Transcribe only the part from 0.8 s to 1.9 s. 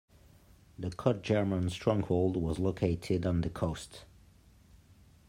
Cod German